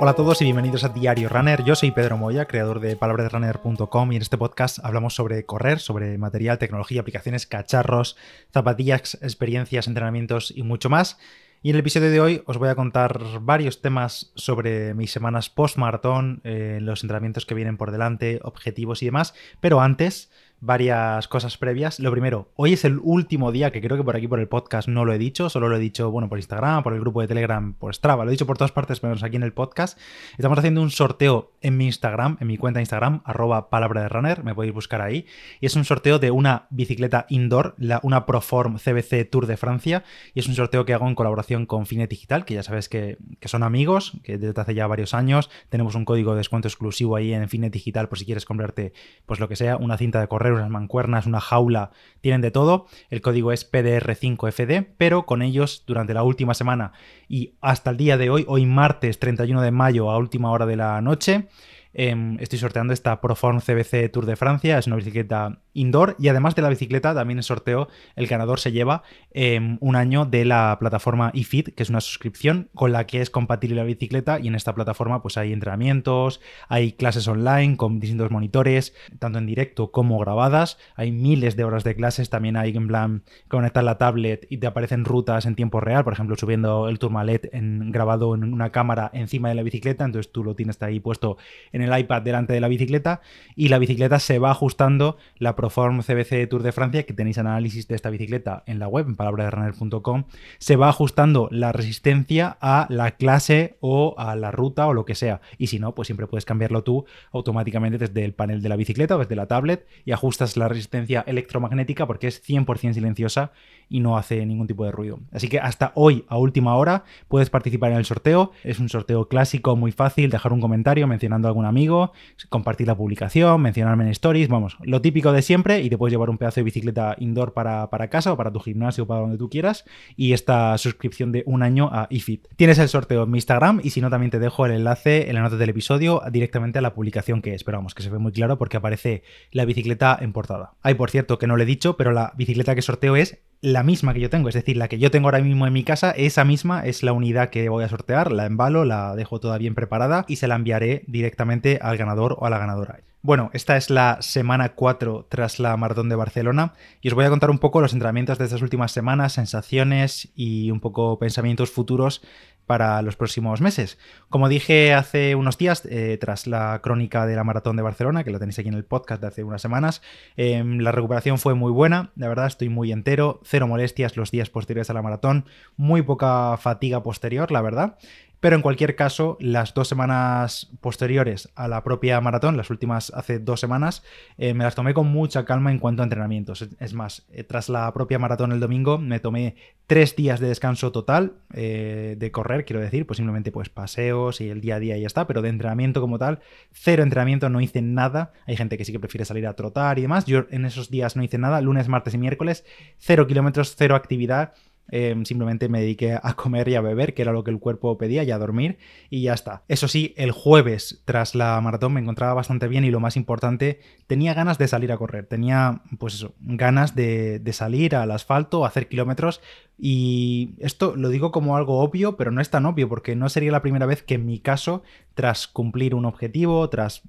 [0.00, 1.64] Hola a todos y bienvenidos a Diario Runner.
[1.64, 6.16] Yo soy Pedro Moya, creador de palabrasrunner.com y en este podcast hablamos sobre correr, sobre
[6.18, 8.16] material, tecnología, aplicaciones, cacharros,
[8.52, 11.18] zapatillas, experiencias, entrenamientos y mucho más.
[11.62, 15.50] Y en el episodio de hoy os voy a contar varios temas sobre mis semanas
[15.50, 19.34] post-maratón, eh, los entrenamientos que vienen por delante, objetivos y demás.
[19.58, 20.30] Pero antes,
[20.60, 22.00] varias cosas previas.
[22.00, 24.88] Lo primero, hoy es el último día que creo que por aquí por el podcast
[24.88, 27.28] no lo he dicho, solo lo he dicho, bueno, por Instagram, por el grupo de
[27.28, 29.98] Telegram, por Strava, lo he dicho por todas partes, menos aquí en el podcast.
[30.36, 34.08] Estamos haciendo un sorteo en mi Instagram, en mi cuenta de Instagram, arroba palabra de
[34.08, 35.26] runner, me podéis buscar ahí.
[35.60, 40.04] Y es un sorteo de una bicicleta indoor, la, una Proform CBC Tour de Francia,
[40.34, 43.18] y es un sorteo que hago en colaboración con Finet Digital, que ya sabes que,
[43.40, 47.16] que son amigos, que desde hace ya varios años tenemos un código de descuento exclusivo
[47.16, 48.92] ahí en Finet Digital por si quieres comprarte,
[49.26, 52.86] pues lo que sea, una cinta de unas mancuernas, una jaula, tienen de todo.
[53.10, 56.92] El código es PDR5FD, pero con ellos durante la última semana
[57.28, 60.76] y hasta el día de hoy, hoy martes 31 de mayo a última hora de
[60.76, 61.48] la noche,
[61.94, 66.54] Em, estoy sorteando esta Proform CBC Tour de Francia, es una bicicleta indoor y además
[66.54, 70.76] de la bicicleta también en sorteo el ganador se lleva em, un año de la
[70.78, 74.54] plataforma eFit, que es una suscripción con la que es compatible la bicicleta y en
[74.54, 80.18] esta plataforma pues hay entrenamientos, hay clases online con distintos monitores, tanto en directo como
[80.18, 84.58] grabadas, hay miles de horas de clases, también hay en plan conectar la tablet y
[84.58, 88.70] te aparecen rutas en tiempo real, por ejemplo subiendo el Tourmalet en, grabado en una
[88.70, 91.38] cámara encima de la bicicleta, entonces tú lo tienes ahí puesto
[91.82, 93.20] el iPad delante de la bicicleta
[93.56, 97.88] y la bicicleta se va ajustando la Proform CBC Tour de Francia, que tenéis análisis
[97.88, 100.24] de esta bicicleta en la web, en palabraderunner.com,
[100.58, 105.14] se va ajustando la resistencia a la clase o a la ruta o lo que
[105.14, 105.40] sea.
[105.58, 109.16] Y si no, pues siempre puedes cambiarlo tú automáticamente desde el panel de la bicicleta
[109.16, 113.52] o desde la tablet y ajustas la resistencia electromagnética porque es 100% silenciosa
[113.88, 115.20] y no hace ningún tipo de ruido.
[115.32, 118.52] Así que hasta hoy, a última hora, puedes participar en el sorteo.
[118.64, 122.12] Es un sorteo clásico, muy fácil, dejar un comentario mencionando a algún amigo,
[122.48, 126.30] compartir la publicación, mencionarme en stories, vamos, lo típico de siempre y te puedes llevar
[126.30, 129.38] un pedazo de bicicleta indoor para, para casa o para tu gimnasio o para donde
[129.38, 129.84] tú quieras
[130.16, 132.46] y esta suscripción de un año a eFit.
[132.56, 135.34] Tienes el sorteo en mi Instagram y si no también te dejo el enlace en
[135.34, 138.18] la nota del episodio directamente a la publicación que es, pero vamos, que se ve
[138.18, 139.22] muy claro porque aparece
[139.52, 140.74] la bicicleta en portada.
[140.82, 143.82] Hay por cierto que no le he dicho, pero la bicicleta que sorteo es la
[143.82, 146.10] misma que yo tengo, es decir, la que yo tengo ahora mismo en mi casa,
[146.12, 149.74] esa misma es la unidad que voy a sortear, la embalo, la dejo toda bien
[149.74, 153.00] preparada y se la enviaré directamente al ganador o a la ganadora.
[153.20, 157.30] Bueno, esta es la semana 4 tras la maratón de Barcelona y os voy a
[157.30, 162.22] contar un poco los entrenamientos de estas últimas semanas, sensaciones y un poco pensamientos futuros
[162.68, 163.98] para los próximos meses.
[164.28, 168.30] Como dije hace unos días, eh, tras la crónica de la maratón de Barcelona, que
[168.30, 170.02] lo tenéis aquí en el podcast de hace unas semanas,
[170.36, 174.50] em, la recuperación fue muy buena, la verdad estoy muy entero, cero molestias los días
[174.50, 175.46] posteriores a la maratón,
[175.76, 177.98] muy poca fatiga posterior, la verdad.
[178.40, 183.40] Pero en cualquier caso, las dos semanas posteriores a la propia maratón, las últimas hace
[183.40, 184.04] dos semanas,
[184.36, 186.68] eh, me las tomé con mucha calma en cuanto a entrenamientos.
[186.78, 189.56] Es más, eh, tras la propia maratón el domingo, me tomé
[189.88, 194.50] tres días de descanso total eh, de correr, quiero decir, pues simplemente pues paseos y
[194.50, 196.40] el día a día y ya está, pero de entrenamiento como tal,
[196.72, 198.32] cero entrenamiento, no hice nada.
[198.46, 200.26] Hay gente que sí que prefiere salir a trotar y demás.
[200.26, 202.64] Yo en esos días no hice nada, lunes, martes y miércoles,
[202.98, 204.52] cero kilómetros, cero actividad
[204.90, 207.98] Em, simplemente me dediqué a comer y a beber, que era lo que el cuerpo
[207.98, 208.78] pedía, y a dormir,
[209.10, 209.62] y ya está.
[209.68, 213.80] Eso sí, el jueves, tras la maratón, me encontraba bastante bien y lo más importante,
[214.06, 215.26] tenía ganas de salir a correr.
[215.26, 219.40] Tenía, pues eso, ganas de, salir al asfalto, hacer kilómetros,
[219.78, 223.52] y esto lo digo como algo obvio, pero no es tan obvio, porque no sería
[223.52, 224.82] la primera vez que en mi caso,
[225.14, 227.02] tras cumplir un objetivo, tras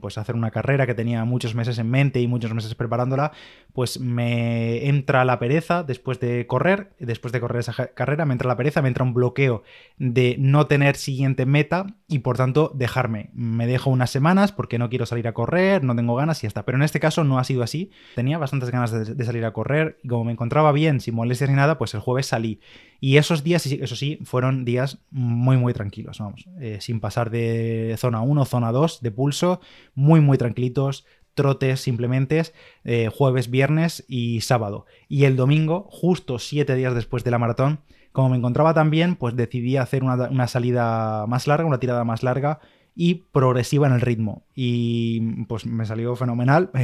[0.00, 3.32] pues hacer una carrera que tenía muchos meses en mente y muchos meses preparándola,
[3.72, 8.48] pues me entra la pereza después de correr, después de correr esa carrera, me entra
[8.48, 9.62] la pereza, me entra un bloqueo
[9.98, 13.30] de no tener siguiente meta y por tanto dejarme.
[13.32, 16.48] Me dejo unas semanas porque no quiero salir a correr, no tengo ganas y ya
[16.48, 16.64] está.
[16.64, 17.90] Pero en este caso no ha sido así.
[18.14, 21.56] Tenía bastantes ganas de, salir a correr y como me encontraba bien, sin molestias ni
[21.56, 22.60] nada, pues el jueves salí.
[23.04, 27.96] Y esos días, eso sí, fueron días muy, muy tranquilos, vamos, eh, sin pasar de
[27.98, 29.60] zona 1, zona 2 de pulso
[29.96, 31.04] muy, muy tranquilitos,
[31.34, 32.40] trotes simplemente
[32.84, 34.86] eh, jueves, viernes y sábado.
[35.08, 37.80] Y el domingo, justo siete días después de la maratón,
[38.12, 42.22] como me encontraba tan bien, pues decidí hacer una, salida más larga, una tirada más
[42.22, 42.60] larga
[42.94, 44.46] y progresiva en el ritmo.
[44.54, 46.70] Y pues me salió fenomenal.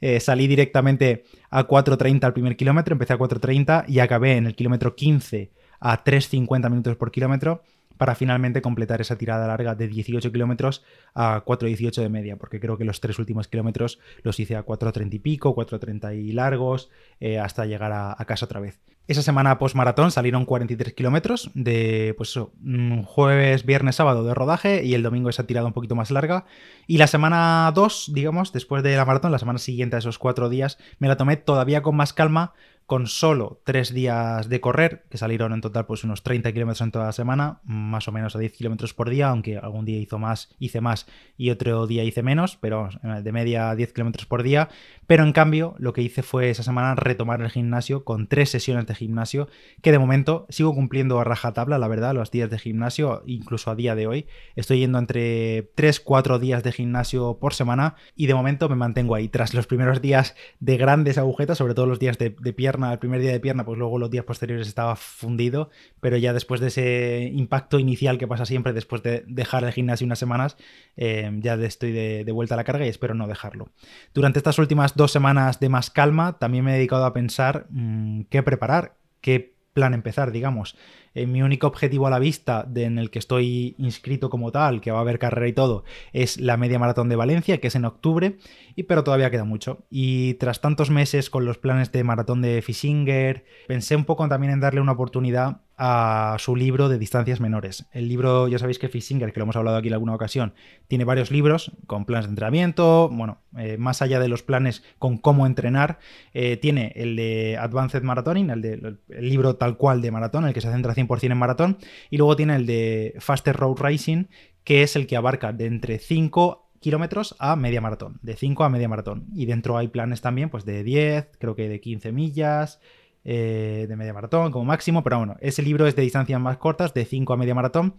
[0.00, 4.54] Eh, salí directamente a 4.30 al primer kilómetro, empecé a 4.30 y acabé en el
[4.54, 5.50] kilómetro 15
[5.80, 7.62] a 3.50 minutos por kilómetro
[7.96, 10.84] para finalmente completar esa tirada larga de 18 kilómetros
[11.14, 15.14] a 4.18 de media, porque creo que los tres últimos kilómetros los hice a 4.30
[15.14, 16.90] y pico, 4.30 y largos,
[17.20, 18.80] eh, hasta llegar a, casa otra vez.
[19.08, 24.94] Esa semana post-maratón salieron 43 kilómetros de pues mm, jueves, viernes, sábado de rodaje y
[24.94, 26.44] el domingo esa tirada un poquito más larga.
[26.88, 30.48] Y la semana 2, digamos, después de la maratón, la semana siguiente a esos cuatro
[30.48, 32.52] días, me la tomé todavía con más calma
[32.86, 36.92] con solo tres días de correr, que salieron en total pues unos 30 kilómetros en
[36.92, 40.20] toda la semana, más o menos a 10 kilómetros por día, aunque algún día hizo
[40.20, 41.06] más, hice más
[41.36, 44.68] y otro día hice menos, pero de media 10 kilómetros por día.
[45.08, 48.86] Pero en cambio, lo que hice fue esa semana retomar el gimnasio con tres sesiones
[48.86, 49.48] de gimnasio,
[49.82, 53.74] que de momento sigo cumpliendo a rajatabla, la verdad, los días de gimnasio, incluso a
[53.74, 54.26] día de hoy.
[54.54, 59.28] Estoy yendo entre 3-4 días de gimnasio por semana y de momento me mantengo ahí.
[59.28, 62.98] Tras los primeros días de grandes agujetas, sobre todo los días de, de pierna, el
[62.98, 65.70] primer día de pierna, pues luego los días posteriores estaba fundido,
[66.00, 70.04] pero ya después de ese impacto inicial que pasa siempre después de dejar el gimnasio
[70.04, 70.56] unas semanas,
[70.96, 73.70] eh, ya estoy de, vuelta a la carga y espero no dejarlo.
[74.14, 78.22] Durante estas últimas dos semanas de más calma, también me he dedicado a pensar mm,
[78.30, 80.76] qué preparar, qué plan empezar, digamos.
[81.16, 84.90] Eh, mi único objetivo a la vista en el que estoy inscrito como tal, que
[84.90, 85.82] va a haber carrera y todo,
[86.12, 88.36] es la media maratón de Valencia, que es en octubre,
[88.74, 89.86] y, pero todavía queda mucho.
[89.88, 94.52] Y tras tantos meses con los planes de maratón de Fishinger, pensé un poco también
[94.52, 97.86] en darle una oportunidad a su libro de distancias menores.
[97.92, 100.54] El libro, ya sabéis que Fishinger, que lo hemos hablado aquí en alguna ocasión,
[100.88, 105.18] tiene varios libros con planes de entrenamiento, bueno, eh, más allá de los planes con
[105.18, 105.98] cómo entrenar,
[106.32, 110.54] eh, tiene el de Advanced Marathoning, el, de, el libro tal cual de maratón, el
[110.54, 111.78] que se centra 100% en maratón,
[112.10, 114.24] y luego tiene el de Faster Road Racing,
[114.64, 118.68] que es el que abarca de entre 5 kilómetros a media maratón, de 5 a
[118.68, 119.26] media maratón.
[119.34, 122.80] Y dentro hay planes también, pues de 10, creo que de 15 millas,
[123.24, 126.94] eh, de media maratón como máximo, pero bueno, ese libro es de distancias más cortas,
[126.94, 127.94] de 5 a media maratón.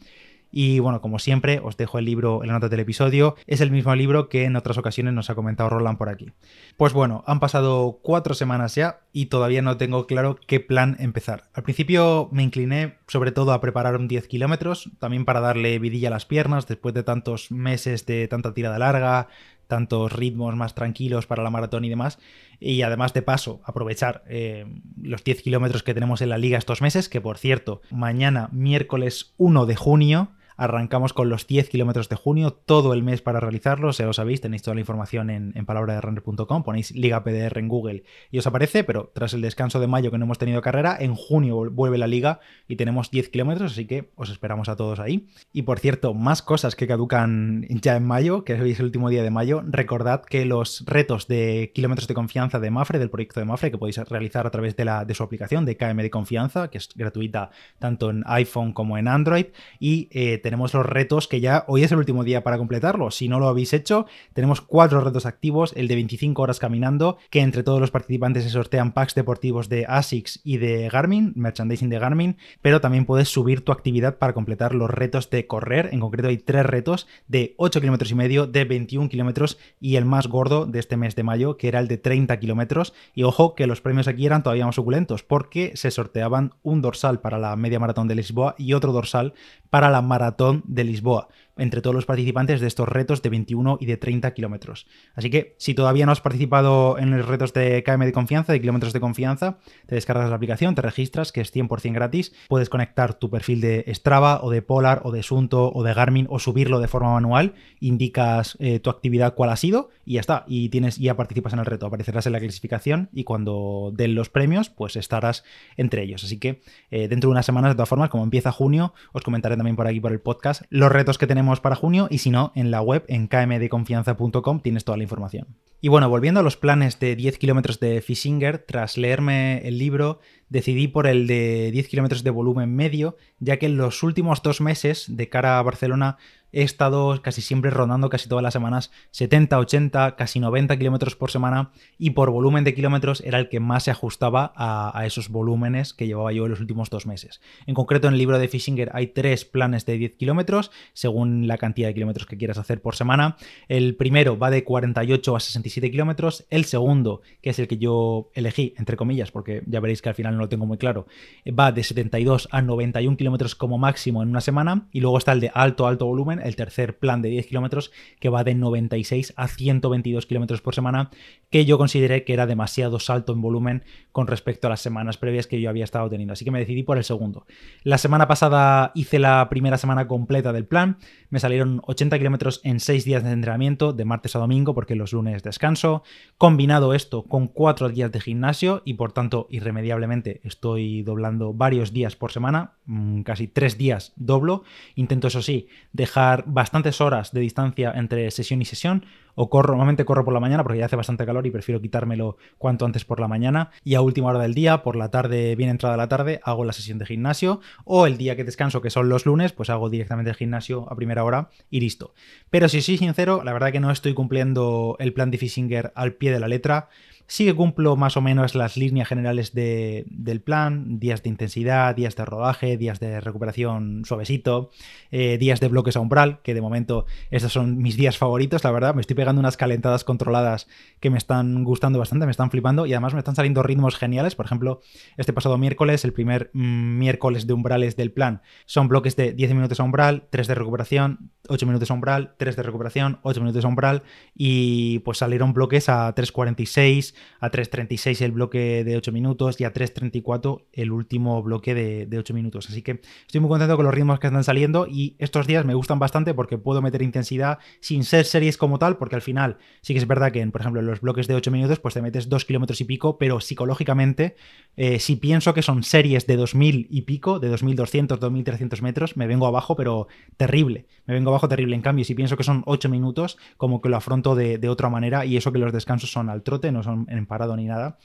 [0.51, 3.35] Y bueno, como siempre, os dejo el libro en la nota del episodio.
[3.47, 6.31] Es el mismo libro que en otras ocasiones nos ha comentado Roland por aquí.
[6.77, 11.49] Pues bueno, han pasado cuatro semanas ya y todavía no tengo claro qué plan empezar.
[11.53, 16.09] Al principio me incliné sobre todo a preparar un 10 kilómetros, también para darle vidilla
[16.09, 19.27] a las piernas después de tantos meses de tanta tirada larga,
[19.67, 22.19] tantos ritmos más tranquilos para la maratón y demás.
[22.59, 24.65] Y además de paso, aprovechar eh,
[25.01, 29.33] los 10 kilómetros que tenemos en la liga estos meses, que por cierto, mañana miércoles
[29.37, 33.91] 1 de junio Arrancamos con los 10 kilómetros de junio, todo el mes para realizarlo,
[33.91, 38.03] ya lo sabéis, tenéis toda la información en, en palabraderunner.com, ponéis Liga PDR en Google
[38.31, 41.15] y os aparece, pero tras el descanso de mayo que no hemos tenido carrera, en
[41.15, 45.27] junio vuelve la liga y tenemos 10 kilómetros, así que os esperamos a todos ahí.
[45.53, 49.23] Y por cierto, más cosas que caducan ya en mayo, que es el último día
[49.23, 53.45] de mayo, recordad que los retos de kilómetros de confianza de Mafre, del proyecto de
[53.45, 56.69] Mafre, que podéis realizar a través de, la, de su aplicación de KM de confianza,
[56.69, 57.49] que es gratuita
[57.79, 59.47] tanto en iPhone como en Android,
[59.79, 63.11] y eh, tenemos los retos que ya hoy es el último día para completarlo.
[63.11, 67.41] Si no lo habéis hecho, tenemos cuatro retos activos, el de 25 horas caminando, que
[67.41, 71.99] entre todos los participantes se sortean packs deportivos de ASICS y de Garmin, merchandising de
[71.99, 75.89] Garmin, pero también puedes subir tu actividad para completar los retos de correr.
[75.91, 80.05] En concreto hay tres retos de 8 kilómetros y medio, de 21 kilómetros y el
[80.05, 82.93] más gordo de este mes de mayo, que era el de 30 kilómetros.
[83.13, 87.19] Y ojo que los premios aquí eran todavía más suculentos, porque se sorteaban un dorsal
[87.19, 89.33] para la media maratón de Lisboa y otro dorsal
[89.69, 93.85] para la maratón de Lisboa entre todos los participantes de estos retos de 21 y
[93.85, 94.87] de 30 kilómetros.
[95.15, 98.61] Así que si todavía no has participado en los retos de KM de confianza, de
[98.61, 103.13] kilómetros de confianza, te descargas la aplicación, te registras, que es 100% gratis, puedes conectar
[103.13, 106.79] tu perfil de Strava o de Polar o de Sunto o de Garmin o subirlo
[106.79, 110.97] de forma manual, indicas eh, tu actividad cuál ha sido y ya está, y tienes
[110.97, 114.95] ya participas en el reto, aparecerás en la clasificación y cuando den los premios, pues
[114.95, 115.43] estarás
[115.75, 116.23] entre ellos.
[116.23, 119.57] Así que eh, dentro de unas semanas, de todas formas, como empieza junio, os comentaré
[119.57, 122.51] también por aquí por el podcast los retos que tenemos para junio y si no,
[122.55, 125.47] en la web en kmdeconfianza.com tienes toda la información.
[125.79, 130.19] Y bueno, volviendo a los planes de 10 kilómetros de Fishinger, tras leerme el libro,
[130.49, 134.59] decidí por el de 10 kilómetros de volumen medio, ya que en los últimos dos
[134.59, 136.17] meses de cara a Barcelona
[136.51, 141.31] he estado casi siempre rondando casi todas las semanas 70, 80, casi 90 kilómetros por
[141.31, 145.93] semana y por volumen de kilómetros era el que más se ajustaba a, esos volúmenes
[145.93, 147.41] que llevaba yo en los últimos dos meses.
[147.65, 151.57] En concreto en el libro de Fishinger hay tres planes de 10 kilómetros según la
[151.57, 153.37] cantidad de kilómetros que quieras hacer por semana.
[153.67, 158.29] El primero va de 48 a 67 kilómetros, el segundo, que es el que yo
[158.33, 161.07] elegí, entre comillas, porque ya veréis que al final no lo tengo muy claro,
[161.47, 164.87] va de 72 a 91 kilómetros como máximo en una semana.
[164.91, 168.29] Y luego está el de alto, alto volumen, el tercer plan de 10 kilómetros, que
[168.29, 171.09] va de 96 a 122 kilómetros por semana,
[171.49, 175.47] que yo consideré que era demasiado salto en volumen con respecto a las semanas previas
[175.47, 176.33] que yo había estado teniendo.
[176.33, 177.45] Así que me decidí por el segundo.
[177.83, 180.97] La semana pasada hice la primera semana completa del plan.
[181.29, 185.13] Me salieron 80 kilómetros en 6 días de entrenamiento, de martes a domingo, porque los
[185.13, 186.03] lunes descanso.
[186.37, 192.15] Combinado esto con 4 días de gimnasio y por tanto, irremediablemente, estoy doblando varios días
[192.15, 194.63] por semana, mm, casi 3 días doblo.
[194.95, 199.05] Intento, eso sí, dejar bastantes horas de distancia entre sesión y sesión
[199.39, 202.37] o corro, normalmente corro por la mañana porque ya hace bastante calor y prefiero quitármelo
[202.57, 205.69] cuanto antes por la mañana y a última hora del día, por la tarde, bien
[205.69, 209.09] entrada la tarde, hago la sesión de gimnasio o el día que descanso, que son
[209.09, 212.15] los lunes, pues hago directamente el gimnasio a primera hora y listo.
[212.49, 216.13] Pero si soy sincero, la verdad que no estoy cumpliendo el plan de Fissinger al
[216.13, 216.89] pie de la letra.
[217.29, 222.15] Sí que cumplo más o menos las líneas generales del plan, días de intensidad, días
[222.15, 224.71] de rodaje, días de recuperación suavecito,
[225.11, 228.71] eh, días de bloques a umbral, que de momento estos son mis días favoritos, la
[228.71, 230.67] verdad, me estoy pegando unas calentadas controladas
[230.99, 234.35] que me están gustando bastante, me están flipando y además me están saliendo ritmos geniales,
[234.35, 234.81] por ejemplo,
[235.17, 239.53] este pasado miércoles, el primer mm, miércoles de umbrales del plan, son bloques de 10
[239.53, 243.65] minutos a umbral, 3 de recuperación, 8 minutos a umbral, 3 de recuperación, 8 minutos
[243.65, 244.03] a umbral
[244.33, 249.73] y pues salieron bloques a 3.46, a 3.36 el bloque de 8 minutos y a
[249.73, 252.69] 3.34 el último bloque de, 8 minutos.
[252.69, 255.73] Así que estoy muy contento con los ritmos que están saliendo y estos días me
[255.73, 259.93] gustan bastante porque puedo meter intensidad sin ser series como tal, porque al final sí
[259.93, 262.29] que es verdad que, por ejemplo, en los bloques de 8 minutos pues te metes
[262.29, 264.35] 2 kilómetros y pico, pero psicológicamente
[264.75, 269.27] eh, si pienso que son series de 2000 y pico, de 2200, 2300 metros, me
[269.27, 270.07] vengo abajo, pero
[270.37, 270.85] terrible.
[271.05, 271.75] Me vengo abajo terrible.
[271.75, 274.89] En cambio, si pienso que son 8 minutos, como que lo afronto de, de otra
[274.89, 277.97] manera y eso que los descansos son al trote, no son en parado ni nada.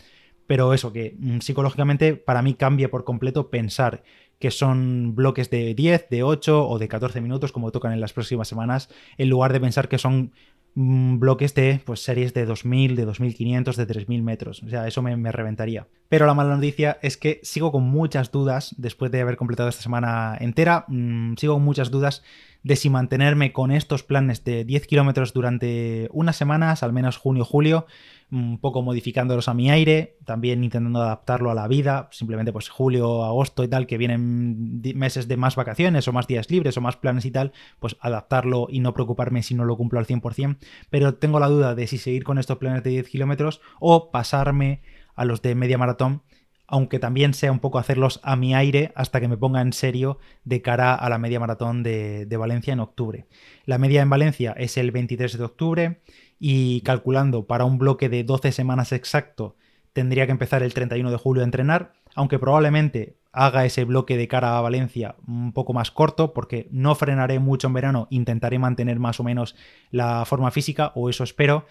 [0.46, 4.02] Pero eso, que mm, psicológicamente para mí cambia por completo pensar
[4.38, 8.12] que son bloques de 10, de 8 o de 14 minutos, como tocan en las
[8.12, 10.32] próximas semanas, en lugar de pensar que son
[10.74, 14.62] bloques de pues, series de 2000, de 2500, de 3000 metros.
[14.62, 15.86] O sea, eso me, reventaría.
[16.12, 19.80] Pero la mala noticia es que sigo con muchas dudas, después de haber completado esta
[19.80, 22.22] semana entera, mm, sigo con muchas dudas
[22.62, 27.86] de si mantenerme con estos planes de 10 kilómetros durante unas semanas, al menos junio-julio,
[28.30, 33.24] un poco modificándolos a mi aire, también intentando adaptarlo a la vida, simplemente pues julio,
[33.24, 36.96] agosto y tal, que vienen meses de más vacaciones o más días libres o más
[36.96, 40.58] planes y tal, pues adaptarlo y no preocuparme si no lo cumplo al 100%,
[40.90, 44.82] pero tengo la duda de si seguir con estos planes de 10 kilómetros o pasarme
[45.14, 46.22] a los de media maratón
[46.68, 50.18] aunque también sea un poco hacerlos a mi aire hasta que me ponga en serio
[50.44, 53.26] de cara a la media maratón de, de, Valencia en octubre.
[53.66, 56.00] La media en Valencia es el 23 de octubre
[56.38, 59.54] y calculando para un bloque de 12 semanas exacto,
[59.92, 64.28] tendría que empezar el 31 de julio a entrenar, aunque probablemente haga ese bloque de
[64.28, 68.98] cara a Valencia un poco más corto porque no frenaré mucho en verano, intentaré mantener
[68.98, 69.56] más o menos
[69.90, 71.66] la forma física o eso espero,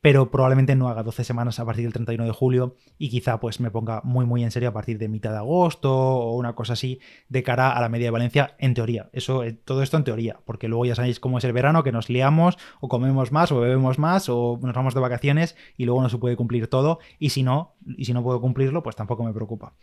[0.00, 3.60] pero probablemente no haga 12 semanas a partir del 31 de julio y quizá pues
[3.60, 6.74] me ponga muy muy en serio a partir de mitad de agosto o una cosa
[6.74, 9.08] así de cara a la media de Valencia en teoría.
[9.12, 11.92] Eso eh, todo esto en teoría, porque luego ya sabéis cómo es el verano que
[11.92, 16.02] nos liamos o comemos más o bebemos más o nos vamos de vacaciones y luego
[16.02, 19.24] no se puede cumplir todo y si no y si no puedo cumplirlo pues tampoco
[19.24, 19.74] me preocupa.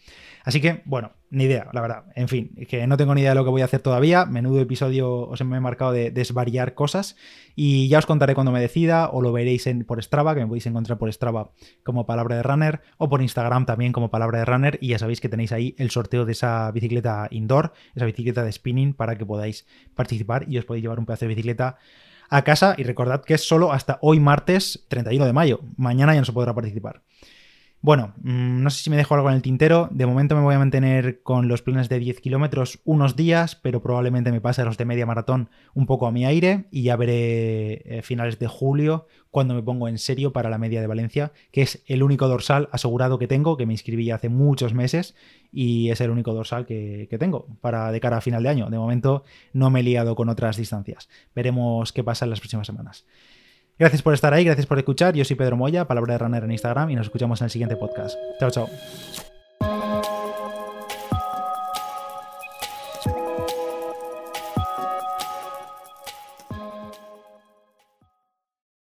[0.43, 2.03] Así que bueno, ni idea, la verdad.
[2.15, 4.25] En fin, que no tengo ni idea de lo que voy a hacer todavía.
[4.25, 7.15] Menudo episodio os he marcado de desvariar cosas
[7.55, 10.48] y ya os contaré cuando me decida o lo veréis en, por Strava, que me
[10.48, 11.52] podéis encontrar por Strava
[11.84, 14.78] como palabra de runner, o por Instagram también como palabra de runner.
[14.82, 18.52] Y ya sabéis que tenéis ahí el sorteo de esa bicicleta indoor, esa bicicleta de
[18.52, 21.78] spinning, para que podáis participar y os podéis llevar un pedazo de bicicleta
[22.30, 22.76] a casa.
[22.78, 25.60] Y recordad que es solo hasta hoy martes 31 de mayo.
[25.78, 27.02] Mañana ya no se podrá participar.
[27.84, 29.90] Bueno, mm, no sé si me dejo algo en el tintero.
[29.92, 33.82] De momento me voy a mantener con los planes de 10 kilómetros unos días, pero
[33.82, 36.96] probablemente me pase a los de media maratón un poco a mi aire y ya
[36.96, 41.34] veré eh, finales de julio cuando me pongo en serio para la media de Valencia,
[41.52, 45.13] que es el único dorsal asegurado que tengo, que me inscribí hace muchos meses
[45.52, 48.70] y es el único dorsal que, que tengo para de cara a final de año.
[48.70, 51.10] De momento no me he liado con otras distancias.
[51.36, 53.04] Veremos qué pasa en las próximas semanas.
[53.77, 55.15] Gracias por estar ahí, gracias por escuchar.
[55.15, 57.75] Yo soy Pedro Moya, Palabra de Runner en Instagram y nos escuchamos en el siguiente
[57.75, 58.18] podcast.
[58.39, 59.33] Chao, chao.